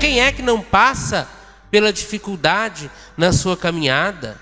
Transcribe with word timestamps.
Quem 0.00 0.18
é 0.18 0.32
que 0.32 0.40
não 0.40 0.62
passa 0.62 1.28
pela 1.70 1.92
dificuldade 1.92 2.90
na 3.18 3.34
sua 3.34 3.54
caminhada, 3.54 4.40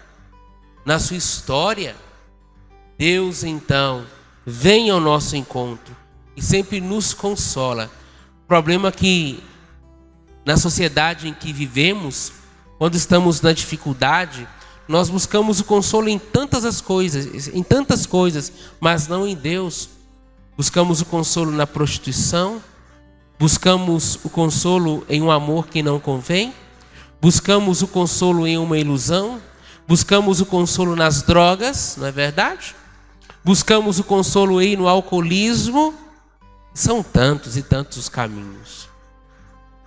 na 0.84 1.01
sua 1.01 1.16
história? 1.16 1.96
Deus 2.96 3.43
então 3.43 4.07
vem 4.47 4.89
ao 4.89 5.01
nosso 5.01 5.34
encontro 5.34 5.97
e 6.37 6.41
sempre 6.41 6.80
nos 6.80 7.12
consola. 7.12 7.91
O 8.45 8.47
problema 8.47 8.89
é 8.89 8.93
que 8.93 9.43
na 10.47 10.57
sociedade 10.57 11.27
em 11.27 11.34
que 11.34 11.52
vivemos, 11.52 12.33
quando 12.79 12.95
estamos 12.95 13.41
na 13.41 13.52
dificuldade, 13.52 14.47
nós 14.87 15.11
buscamos 15.11 15.59
o 15.59 15.65
consolo 15.65 16.09
em 16.09 16.20
tantas 16.20 16.65
as 16.65 16.80
coisas, 16.80 17.48
em 17.48 17.65
tantas 17.65 18.06
coisas, 18.06 18.52
mas 18.79 19.09
não 19.09 19.27
em 19.27 19.34
Deus. 19.34 19.88
Buscamos 20.56 21.01
o 21.01 21.05
consolo 21.05 21.51
na 21.51 21.66
prostituição, 21.66 22.62
buscamos 23.38 24.19
o 24.24 24.28
consolo 24.28 25.05
em 25.09 25.23
um 25.23 25.30
amor 25.30 25.69
que 25.69 25.83
não 25.83 26.01
convém, 26.01 26.52
buscamos 27.20 27.83
o 27.83 27.88
consolo 27.88 28.46
em 28.46 28.59
uma 28.59 28.79
ilusão, 28.79 29.41
buscamos 29.87 30.41
o 30.41 30.46
consolo 30.46 30.96
nas 30.96 31.23
drogas, 31.23 31.96
não 31.96 32.06
é 32.06 32.12
verdade? 32.12 32.74
Buscamos 33.45 33.98
o 33.98 34.05
consolo 34.05 34.59
aí 34.59 34.77
no 34.77 34.88
alcoolismo. 34.88 35.95
São 36.74 37.02
tantos 37.02 37.56
e 37.56 37.62
tantos 37.62 37.96
os 37.96 38.09
caminhos. 38.09 38.88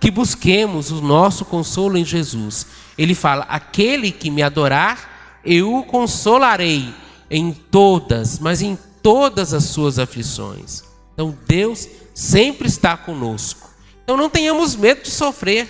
Que 0.00 0.10
busquemos 0.10 0.90
o 0.90 1.00
nosso 1.00 1.44
consolo 1.44 1.96
em 1.96 2.04
Jesus. 2.04 2.66
Ele 2.98 3.14
fala: 3.14 3.44
aquele 3.48 4.10
que 4.10 4.30
me 4.30 4.42
adorar, 4.42 5.40
eu 5.44 5.76
o 5.76 5.84
consolarei 5.84 6.92
em 7.30 7.52
todas, 7.52 8.38
mas 8.38 8.62
em 8.62 8.76
todas 9.00 9.54
as 9.54 9.64
suas 9.64 9.98
aflições. 9.98 10.91
Então 11.12 11.36
Deus 11.46 11.88
sempre 12.14 12.68
está 12.68 12.96
conosco. 12.96 13.70
Então 14.02 14.16
não 14.16 14.30
tenhamos 14.30 14.76
medo 14.76 15.02
de 15.02 15.10
sofrer. 15.10 15.68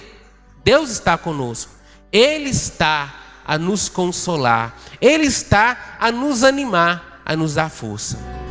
Deus 0.65 0.91
está 0.91 1.19
conosco. 1.19 1.73
Ele 2.11 2.51
está 2.51 3.15
a 3.45 3.59
nos 3.59 3.89
consolar. 3.89 4.79
Ele 5.01 5.27
está 5.27 5.97
a 5.99 6.11
nos 6.13 6.45
animar 6.45 7.23
a 7.25 7.37
nos 7.37 7.55
dar 7.55 7.71
força. 7.71 8.42